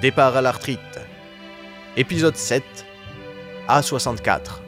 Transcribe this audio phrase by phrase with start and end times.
[0.00, 0.98] Départ à l'arthrite.
[1.94, 2.64] Épisode 7.
[3.68, 4.62] A64.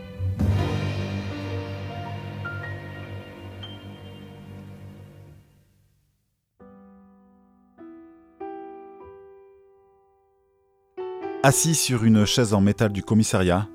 [11.42, 13.66] Assis sur une chaise en métal du commissariat,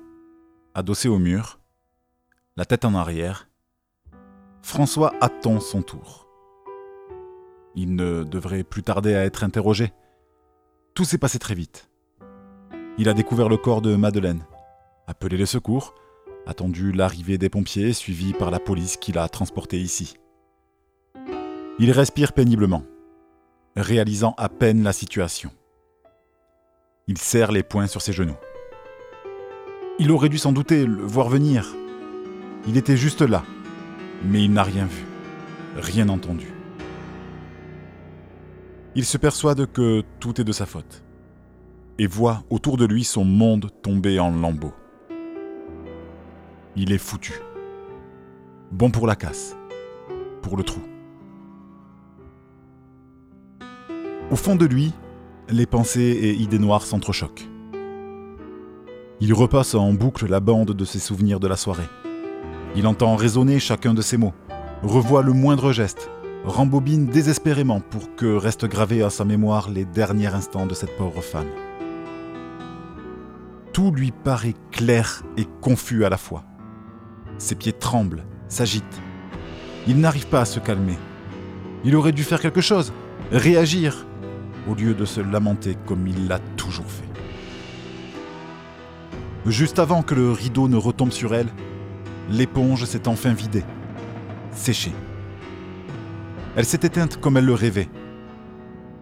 [0.74, 1.58] adossé au mur,
[2.56, 3.48] la tête en arrière,
[4.62, 6.28] François attend son tour.
[7.74, 9.92] Il ne devrait plus tarder à être interrogé.
[10.98, 11.88] Tout s'est passé très vite.
[12.98, 14.42] Il a découvert le corps de Madeleine,
[15.06, 15.94] appelé les secours,
[16.44, 20.16] attendu l'arrivée des pompiers, suivi par la police qui l'a transporté ici.
[21.78, 22.82] Il respire péniblement,
[23.76, 25.52] réalisant à peine la situation.
[27.06, 28.34] Il serre les poings sur ses genoux.
[30.00, 31.76] Il aurait dû s'en douter, le voir venir.
[32.66, 33.44] Il était juste là,
[34.24, 35.04] mais il n'a rien vu,
[35.76, 36.57] rien entendu.
[38.94, 41.04] Il se persuade que tout est de sa faute
[41.98, 44.74] et voit autour de lui son monde tomber en lambeaux.
[46.76, 47.34] Il est foutu.
[48.70, 49.56] Bon pour la casse,
[50.42, 50.80] pour le trou.
[54.30, 54.92] Au fond de lui,
[55.48, 57.48] les pensées et idées noires s'entrechoquent.
[59.20, 61.88] Il repasse en boucle la bande de ses souvenirs de la soirée.
[62.76, 64.34] Il entend résonner chacun de ses mots,
[64.82, 66.10] revoit le moindre geste,
[66.44, 71.22] rembobine désespérément pour que restent gravés à sa mémoire les derniers instants de cette pauvre
[71.22, 71.48] femme.
[73.72, 76.44] Tout lui paraît clair et confus à la fois.
[77.38, 79.00] Ses pieds tremblent, s'agitent.
[79.86, 80.98] Il n'arrive pas à se calmer.
[81.84, 82.92] Il aurait dû faire quelque chose,
[83.30, 84.06] réagir,
[84.68, 87.08] au lieu de se lamenter comme il l'a toujours fait.
[89.46, 91.48] Juste avant que le rideau ne retombe sur elle,
[92.28, 93.64] l'éponge s'est enfin vidée,
[94.52, 94.92] séchée.
[96.56, 97.88] Elle s'est éteinte comme elle le rêvait,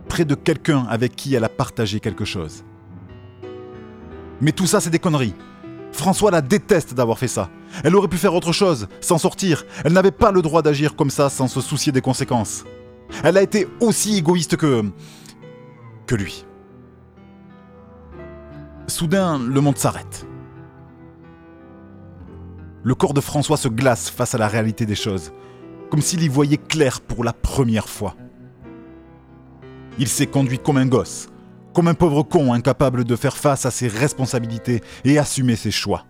[0.09, 2.65] près de quelqu'un avec qui elle a partagé quelque chose.
[4.41, 5.35] Mais tout ça, c'est des conneries.
[5.93, 7.49] François la déteste d'avoir fait ça.
[7.83, 9.65] Elle aurait pu faire autre chose, s'en sortir.
[9.85, 12.65] Elle n'avait pas le droit d'agir comme ça sans se soucier des conséquences.
[13.23, 14.85] Elle a été aussi égoïste que...
[16.07, 16.45] que lui.
[18.89, 20.27] Soudain, le monde s'arrête.
[22.83, 25.33] Le corps de François se glace face à la réalité des choses,
[25.91, 28.17] comme s'il y voyait clair pour la première fois.
[29.99, 31.29] Il s'est conduit comme un gosse,
[31.73, 36.05] comme un pauvre con incapable de faire face à ses responsabilités et assumer ses choix.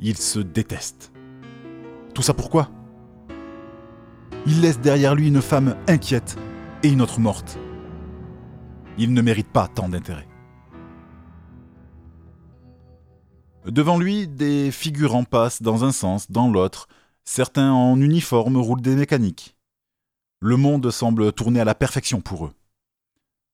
[0.00, 1.12] Il se déteste.
[2.14, 2.70] Tout ça pourquoi?
[4.46, 6.36] Il laisse derrière lui une femme inquiète
[6.82, 7.58] et une autre morte.
[8.98, 10.26] Il ne mérite pas tant d'intérêt.
[13.66, 16.88] Devant lui, des figurants passent dans un sens, dans l'autre.
[17.24, 19.56] Certains en uniforme roulent des mécaniques.
[20.40, 22.52] Le monde semble tourner à la perfection pour eux.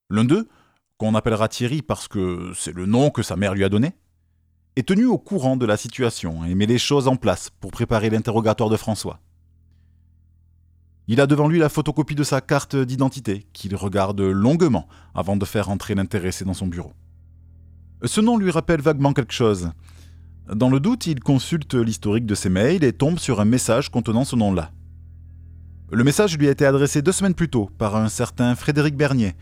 [0.08, 0.48] L'un d'eux,
[0.98, 3.94] qu'on appellera Thierry parce que c'est le nom que sa mère lui a donné,
[4.76, 8.10] est tenu au courant de la situation et met les choses en place pour préparer
[8.10, 9.20] l'interrogatoire de François.
[11.08, 15.44] Il a devant lui la photocopie de sa carte d'identité qu'il regarde longuement avant de
[15.44, 16.92] faire entrer l'intéressé dans son bureau.
[18.04, 19.70] Ce nom lui rappelle vaguement quelque chose.
[20.52, 24.24] Dans le doute, il consulte l'historique de ses mails et tombe sur un message contenant
[24.24, 24.70] ce nom-là.
[25.90, 29.34] Le message lui a été adressé deux semaines plus tôt par un certain Frédéric Bernier,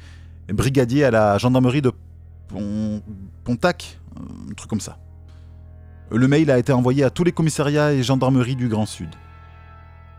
[0.49, 1.93] brigadier à la gendarmerie de
[3.45, 4.99] Pontac, un truc comme ça.
[6.11, 9.11] Le mail a été envoyé à tous les commissariats et gendarmeries du Grand Sud.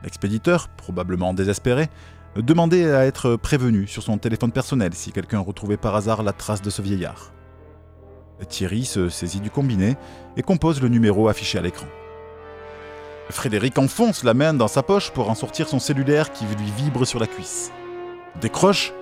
[0.04, 1.90] L'expéditeur, probablement désespéré,
[2.36, 6.62] demandait à être prévenu sur son téléphone personnel si quelqu'un retrouvait par hasard la trace
[6.62, 7.32] de ce vieillard.
[8.44, 9.96] Thierry se saisit du combiné
[10.36, 11.88] et compose le numéro affiché à l'écran.
[13.30, 17.06] Frédéric enfonce la main dans sa poche pour en sortir son cellulaire qui lui vibre
[17.06, 17.72] sur la cuisse.
[18.40, 18.94] Décroche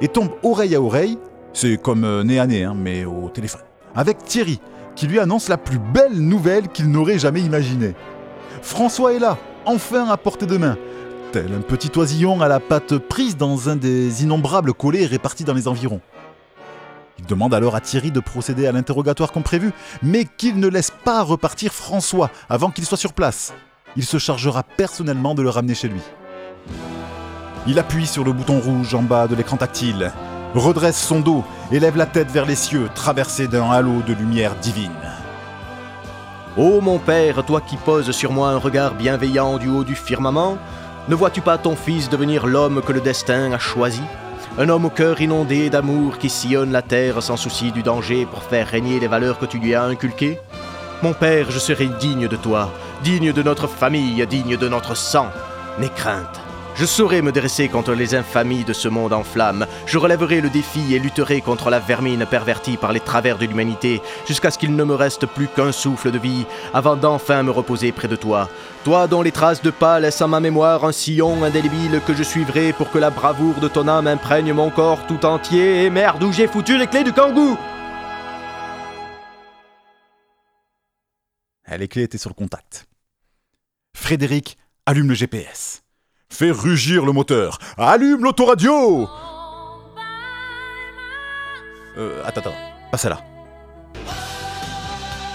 [0.00, 1.18] et tombe oreille à oreille,
[1.52, 3.62] c'est comme euh, nez à nez, hein, mais au téléphone,
[3.94, 4.60] avec Thierry,
[4.94, 7.94] qui lui annonce la plus belle nouvelle qu'il n'aurait jamais imaginée.
[8.62, 10.76] François est là, enfin à portée de main,
[11.32, 15.54] tel un petit oisillon à la patte prise dans un des innombrables collets répartis dans
[15.54, 16.00] les environs.
[17.18, 19.72] Il demande alors à Thierry de procéder à l'interrogatoire comme prévu,
[20.02, 23.54] mais qu'il ne laisse pas repartir François avant qu'il soit sur place.
[23.96, 26.00] Il se chargera personnellement de le ramener chez lui.
[27.66, 30.12] Il appuie sur le bouton rouge en bas de l'écran tactile,
[30.54, 34.90] redresse son dos, élève la tête vers les cieux, traversé d'un halo de lumière divine.
[36.56, 40.58] Ô mon père, toi qui poses sur moi un regard bienveillant du haut du firmament,
[41.08, 44.02] ne vois-tu pas ton fils devenir l'homme que le destin a choisi?
[44.58, 48.42] Un homme au cœur inondé d'amour qui sillonne la terre sans souci du danger pour
[48.42, 50.38] faire régner les valeurs que tu lui as inculquées
[51.02, 52.72] Mon père, je serai digne de toi,
[53.02, 55.28] digne de notre famille, digne de notre sang.
[55.78, 56.40] N'aie crainte,
[56.78, 59.66] Je saurai me dresser contre les infamies de ce monde en flammes.
[59.86, 64.02] Je relèverai le défi et lutterai contre la vermine pervertie par les travers de l'humanité,
[64.28, 66.44] jusqu'à ce qu'il ne me reste plus qu'un souffle de vie,
[66.74, 68.50] avant d'enfin me reposer près de toi.
[68.84, 72.22] Toi dont les traces de pas laissent en ma mémoire un sillon indélébile que je
[72.22, 75.84] suivrai pour que la bravoure de ton âme imprègne mon corps tout entier.
[75.84, 77.56] Et merde, où j'ai foutu les clés du kangou
[81.78, 82.86] Les clés étaient sur le contact.
[83.94, 84.56] Frédéric
[84.86, 85.85] allume le GPS.
[86.28, 87.58] Fais rugir le moteur.
[87.78, 89.08] Allume l'autoradio
[91.98, 92.54] Euh, attends, attends.
[92.90, 93.20] Pas celle-là.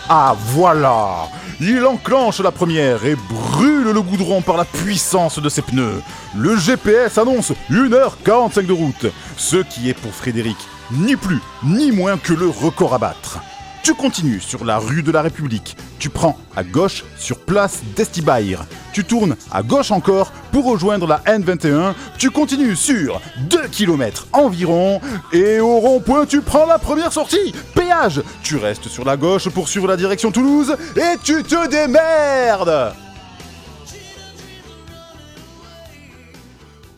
[0.10, 1.28] Ah, voilà
[1.60, 6.02] Il enclenche la première et brûle le goudron par la puissance de ses pneus.
[6.36, 9.06] Le GPS annonce 1h45 de route,
[9.38, 10.58] ce qui est pour Frédéric
[10.92, 13.40] ni plus ni moins que le record à battre.
[13.84, 15.76] Tu continues sur la rue de la République.
[15.98, 18.64] Tu prends à gauche sur place d'Estibaïr.
[18.94, 21.96] Tu tournes à gauche encore pour rejoindre la N21.
[22.20, 23.20] Tu continues sur
[23.50, 25.02] 2 km environ.
[25.34, 27.54] Et au rond-point, tu prends la première sortie.
[27.74, 28.22] Péage.
[28.44, 30.76] Tu restes sur la gauche pour suivre la direction Toulouse.
[30.96, 32.94] Et tu te démerdes.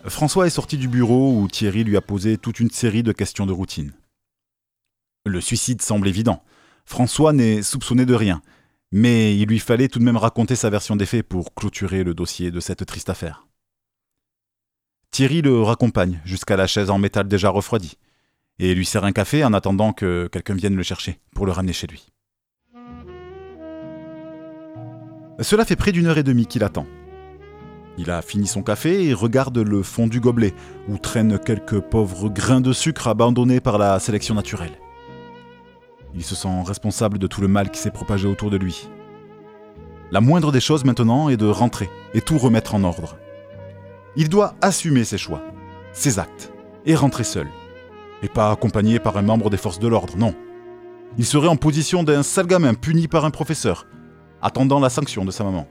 [0.05, 3.45] François est sorti du bureau où Thierry lui a posé toute une série de questions
[3.45, 3.93] de routine.
[5.25, 6.43] Le suicide semble évident.
[6.85, 8.41] François n'est soupçonné de rien,
[8.91, 12.13] mais il lui fallait tout de même raconter sa version des faits pour clôturer le
[12.13, 13.47] dossier de cette triste affaire.
[15.11, 17.97] Thierry le raccompagne jusqu'à la chaise en métal déjà refroidie,
[18.59, 21.73] et lui sert un café en attendant que quelqu'un vienne le chercher pour le ramener
[21.73, 22.09] chez lui.
[25.39, 26.85] Cela fait près d'une heure et demie qu'il attend.
[27.97, 30.53] Il a fini son café et regarde le fond du gobelet,
[30.87, 34.77] où traînent quelques pauvres grains de sucre abandonnés par la sélection naturelle.
[36.15, 38.87] Il se sent responsable de tout le mal qui s'est propagé autour de lui.
[40.11, 43.17] La moindre des choses maintenant est de rentrer et tout remettre en ordre.
[44.15, 45.41] Il doit assumer ses choix,
[45.91, 46.51] ses actes,
[46.85, 47.47] et rentrer seul.
[48.21, 50.35] Et pas accompagné par un membre des forces de l'ordre, non.
[51.17, 53.87] Il serait en position d'un sale gamin puni par un professeur,
[54.41, 55.67] attendant la sanction de sa maman.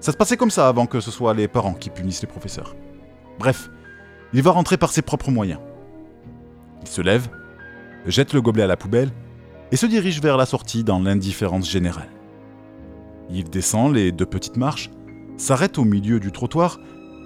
[0.00, 2.74] Ça se passait comme ça avant que ce soit les parents qui punissent les professeurs.
[3.38, 3.68] Bref,
[4.32, 5.60] il va rentrer par ses propres moyens.
[6.80, 7.28] Il se lève,
[8.06, 9.10] jette le gobelet à la poubelle
[9.70, 12.10] et se dirige vers la sortie dans l'indifférence générale.
[13.30, 14.90] Il descend les deux petites marches,
[15.36, 16.78] s'arrête au milieu du trottoir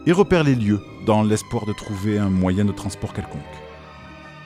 [0.07, 3.43] et repère les lieux dans l'espoir de trouver un moyen de transport quelconque.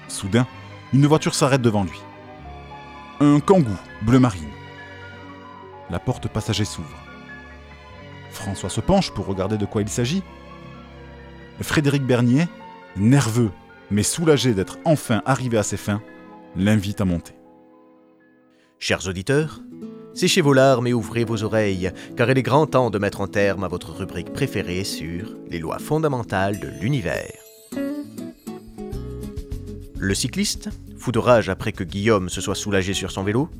[0.09, 0.47] Soudain,
[0.93, 2.01] une voiture s'arrête devant lui.
[3.21, 4.49] Un kangou bleu marine.
[5.91, 6.97] La porte passager s'ouvre.
[8.31, 10.23] François se penche pour regarder de quoi il s'agit.
[11.61, 12.49] Frédéric Bernier,
[12.97, 13.51] nerveux
[13.91, 16.01] mais soulagé d'être enfin arrivé à ses fins,
[16.57, 17.35] l'invite à monter.
[18.79, 19.61] Chers auditeurs,
[20.15, 23.29] séchez vos larmes et ouvrez vos oreilles, car il est grand temps de mettre un
[23.29, 27.33] terme à votre rubrique préférée sur les lois fondamentales de l'univers.
[29.99, 33.51] Le cycliste, fou de rage après que Guillaume se soit soulagé sur son vélo,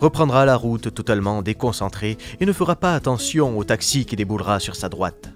[0.00, 4.74] reprendra la route totalement déconcentré et ne fera pas attention au taxi qui déboulera sur
[4.74, 5.30] sa droite.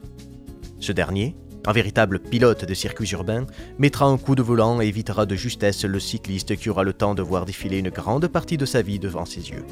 [0.81, 3.47] Ce dernier, un véritable pilote de circuits urbains,
[3.79, 7.15] mettra un coup de volant et évitera de justesse le cycliste qui aura le temps
[7.15, 9.65] de voir défiler une grande partie de sa vie devant ses yeux.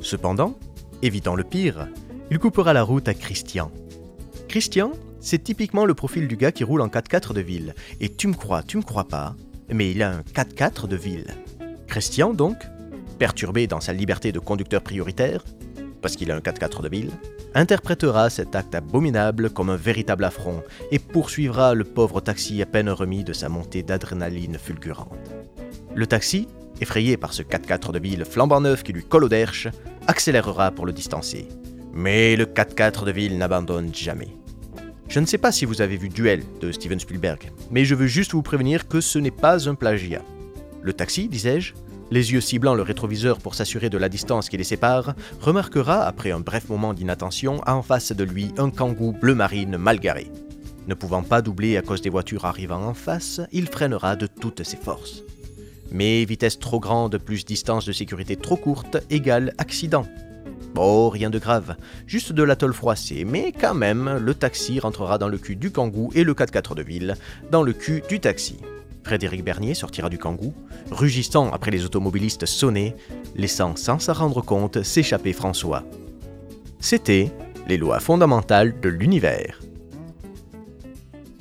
[0.00, 0.58] Cependant,
[1.02, 1.88] évitant le pire,
[2.30, 3.70] il coupera la route à Christian.
[4.48, 7.74] Christian, c'est typiquement le profil du gars qui roule en 4x4 de ville.
[8.00, 9.34] Et tu me crois, tu me crois pas,
[9.68, 11.34] mais il a un 4x4 de ville.
[11.86, 12.56] Christian, donc,
[13.18, 15.44] perturbé dans sa liberté de conducteur prioritaire,
[16.02, 17.10] parce qu'il a un 4x4 de ville,
[17.56, 22.90] interprétera cet acte abominable comme un véritable affront et poursuivra le pauvre taxi à peine
[22.90, 25.16] remis de sa montée d'adrénaline fulgurante.
[25.94, 26.48] Le taxi,
[26.82, 29.68] effrayé par ce 4x4 de ville flambant neuf qui lui colle au derche,
[30.06, 31.48] accélérera pour le distancer.
[31.94, 34.36] Mais le 4x4 de ville n'abandonne jamais.
[35.08, 38.06] Je ne sais pas si vous avez vu Duel de Steven Spielberg, mais je veux
[38.06, 40.22] juste vous prévenir que ce n'est pas un plagiat.
[40.82, 41.72] Le taxi, disais-je,
[42.10, 46.30] les yeux ciblant le rétroviseur pour s'assurer de la distance qui les sépare, remarquera, après
[46.30, 50.30] un bref moment d'inattention, en face de lui un kangou bleu marine mal garé.
[50.86, 54.62] Ne pouvant pas doubler à cause des voitures arrivant en face, il freinera de toutes
[54.62, 55.24] ses forces.
[55.90, 60.06] Mais vitesse trop grande plus distance de sécurité trop courte égale accident.
[60.74, 65.18] Bon, rien de grave, juste de la tôle froissée, mais quand même, le taxi rentrera
[65.18, 67.14] dans le cul du kangou et le 4x4 de ville
[67.50, 68.58] dans le cul du taxi.
[69.06, 70.52] Frédéric Bernier sortira du kangou,
[70.90, 72.96] rugissant après les automobilistes sonnés,
[73.36, 75.84] laissant sans s'en rendre compte s'échapper François.
[76.80, 77.30] C'était
[77.68, 79.60] les lois fondamentales de l'univers.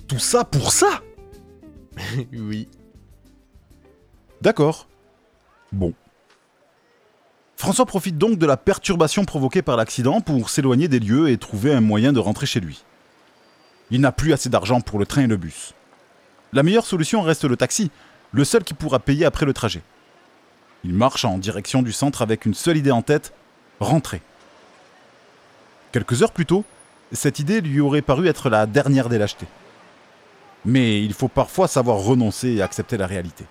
[0.07, 1.01] Tout ça pour ça?
[2.33, 2.67] Oui.
[4.41, 4.87] D'accord.
[5.71, 5.93] Bon.
[7.57, 11.73] François profite donc de la perturbation provoquée par l'accident pour s'éloigner des lieux et trouver
[11.73, 12.83] un moyen de rentrer chez lui.
[13.89, 15.73] Il n'a plus assez d'argent pour le train et le bus.
[16.55, 17.91] La meilleure solution reste le taxi,
[18.31, 19.81] le seul qui pourra payer après le trajet.
[20.85, 23.33] Il marche en direction du centre avec une seule idée en tête,
[23.81, 24.21] rentrer.
[25.91, 26.63] Quelques heures plus tôt,
[27.11, 29.47] cette idée lui aurait paru être la dernière des lâchetés.
[30.63, 33.43] Mais il faut parfois savoir renoncer et accepter la réalité.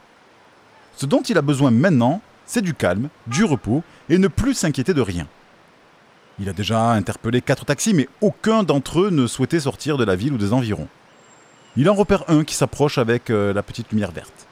[0.96, 4.94] Ce dont il a besoin maintenant, c'est du calme, du repos et ne plus s'inquiéter
[4.94, 5.28] de rien.
[6.38, 10.16] Il a déjà interpellé quatre taxis, mais aucun d'entre eux ne souhaitait sortir de la
[10.16, 10.88] ville ou des environs.
[11.76, 14.46] Il en repère un qui s'approche avec euh, la petite lumière verte.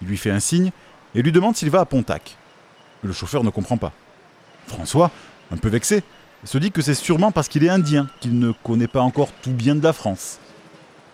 [0.00, 0.70] Il lui fait un signe
[1.14, 2.36] et lui demande s'il va à Pontac.
[3.02, 3.92] Le chauffeur ne comprend pas.
[4.66, 5.10] François,
[5.50, 6.02] un peu vexé,
[6.44, 9.50] se dit que c'est sûrement parce qu'il est indien qu'il ne connaît pas encore tout
[9.50, 10.38] bien de la France.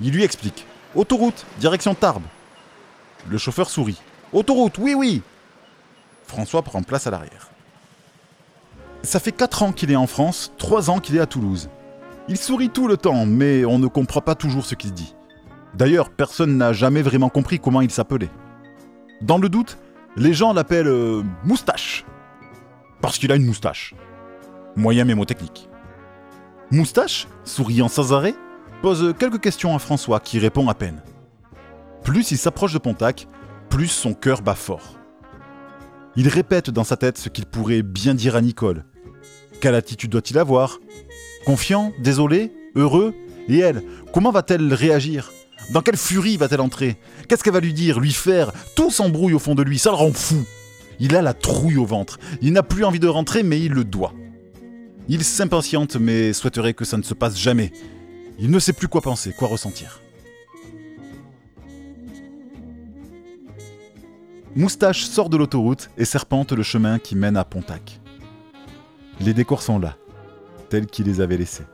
[0.00, 0.66] Il lui explique.
[0.94, 2.26] Autoroute, direction Tarbes.
[3.28, 4.00] Le chauffeur sourit.
[4.32, 5.22] Autoroute, oui, oui.
[6.26, 7.48] François prend place à l'arrière.
[9.02, 11.68] Ça fait 4 ans qu'il est en France, 3 ans qu'il est à Toulouse.
[12.28, 15.14] Il sourit tout le temps, mais on ne comprend pas toujours ce qu'il dit.
[15.74, 18.30] D'ailleurs, personne n'a jamais vraiment compris comment il s'appelait.
[19.20, 19.78] Dans le doute,
[20.16, 22.04] les gens l'appellent euh, Moustache.
[23.02, 23.94] Parce qu'il a une moustache.
[24.76, 25.68] Moyen mémotechnique.
[26.70, 28.34] Moustache, souriant sans arrêt,
[28.80, 31.02] pose quelques questions à François qui répond à peine.
[32.02, 33.28] Plus il s'approche de Pontac,
[33.68, 34.98] plus son cœur bat fort.
[36.16, 38.84] Il répète dans sa tête ce qu'il pourrait bien dire à Nicole.
[39.60, 40.78] Quelle attitude doit-il avoir?
[41.44, 43.14] Confiant Désolé Heureux
[43.48, 43.82] Et elle,
[44.12, 45.32] comment va-t-elle réagir?
[45.72, 46.96] Dans quelle furie va-t-elle entrer?
[47.28, 48.52] Qu'est-ce qu'elle va lui dire Lui faire?
[48.76, 50.44] Tout s'embrouille au fond de lui, ça le rend fou.
[51.00, 52.18] Il a la trouille au ventre.
[52.42, 54.12] Il n'a plus envie de rentrer, mais il le doit.
[55.08, 57.72] Il s'impatiente, mais souhaiterait que ça ne se passe jamais.
[58.38, 60.00] Il ne sait plus quoi penser, quoi ressentir.
[64.56, 68.00] Moustache sort de l'autoroute et serpente le chemin qui mène à Pontac.
[69.20, 69.96] Les décors sont là,
[70.82, 71.66] qu'il les avait laissés.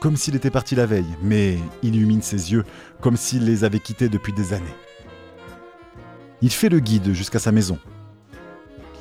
[0.00, 2.64] Comme s'il était parti la veille, mais illumine ses yeux
[3.00, 4.64] comme s'il les avait quittés depuis des années.
[6.42, 7.78] Il fait le guide jusqu'à sa maison.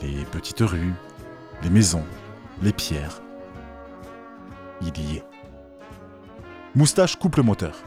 [0.02, 0.94] Les petites rues,
[1.64, 2.04] les maisons,
[2.62, 3.22] les pierres.
[4.82, 5.26] Il y est.
[6.76, 7.84] Moustache coupe le moteur.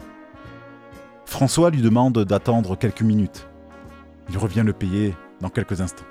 [1.25, 3.47] François lui demande d'attendre quelques minutes.
[4.29, 6.05] Il revient le payer dans quelques instants.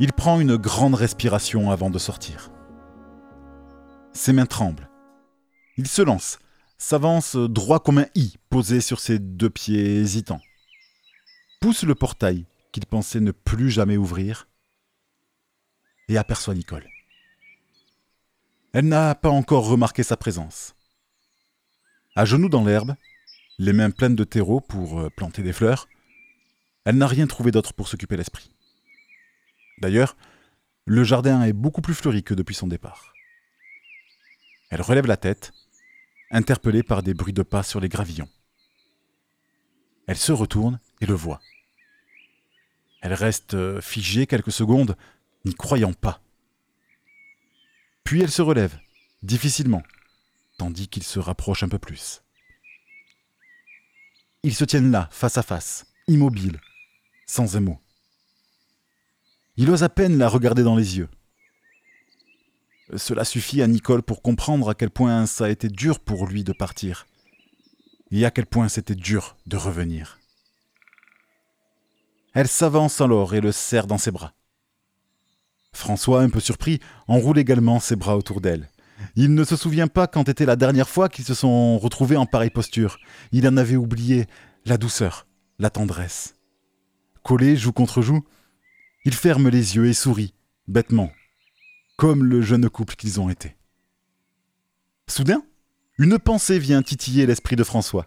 [0.00, 2.50] Il prend une grande respiration avant de sortir.
[4.14, 4.88] Ses mains tremblent.
[5.76, 6.38] Il se lance,
[6.78, 10.40] s'avance droit comme un i posé sur ses deux pieds hésitants.
[11.60, 14.48] Pousse le portail qu'il pensait ne plus jamais ouvrir
[16.08, 16.86] et aperçoit Nicole.
[18.72, 20.76] Elle n'a pas encore remarqué sa présence.
[22.14, 22.94] À genoux dans l'herbe,
[23.58, 25.88] les mains pleines de terreau pour euh, planter des fleurs,
[26.84, 28.50] elle n'a rien trouvé d'autre pour s'occuper l'esprit.
[29.80, 30.16] D'ailleurs,
[30.86, 33.13] le jardin est beaucoup plus fleuri que depuis son départ.
[34.74, 35.52] Elle relève la tête,
[36.32, 38.28] interpellée par des bruits de pas sur les gravillons.
[40.08, 41.40] Elle se retourne et le voit.
[43.00, 44.96] Elle reste euh, figée quelques secondes,
[45.44, 46.20] n'y croyant pas.
[48.02, 48.76] Puis elle se relève,
[49.22, 49.84] difficilement,
[50.58, 52.24] tandis qu'il se rapproche un peu plus.
[54.42, 56.60] Ils se tiennent là, face à face, immobiles,
[57.26, 57.78] sans un mot.
[59.56, 61.08] Il ose à peine la regarder dans les yeux.
[62.96, 66.44] Cela suffit à Nicole pour comprendre à quel point ça a été dur pour lui
[66.44, 67.06] de partir,
[68.10, 70.18] et à quel point c'était dur de revenir.
[72.34, 74.34] Elle s'avance alors et le serre dans ses bras.
[75.72, 78.68] François, un peu surpris, enroule également ses bras autour d'elle.
[79.16, 82.26] Il ne se souvient pas quand était la dernière fois qu'ils se sont retrouvés en
[82.26, 82.98] pareille posture.
[83.32, 84.26] Il en avait oublié
[84.66, 85.26] la douceur,
[85.58, 86.34] la tendresse.
[87.22, 88.24] Collé joue contre joue,
[89.04, 90.34] il ferme les yeux et sourit,
[90.68, 91.10] bêtement,
[91.96, 93.56] comme le jeune couple qu'ils ont été.
[95.08, 95.42] Soudain,
[95.98, 98.06] une pensée vient titiller l'esprit de François.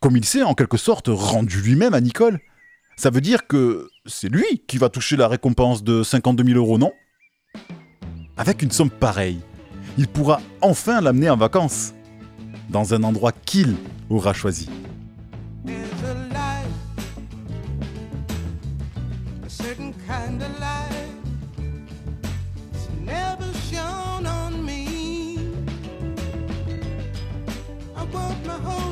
[0.00, 2.40] Comme il s'est en quelque sorte rendu lui-même à Nicole,
[2.96, 6.78] ça veut dire que c'est lui qui va toucher la récompense de 52 000 euros,
[6.78, 6.92] non?
[8.36, 9.40] Avec une somme pareille,
[9.96, 11.94] il pourra enfin l'amener en vacances,
[12.68, 13.76] dans un endroit qu'il
[14.08, 14.68] aura choisi.
[28.14, 28.89] up my home.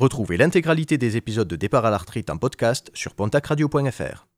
[0.00, 4.29] Retrouvez l'intégralité des épisodes de Départ à la retraite en podcast sur pontacradio.fr.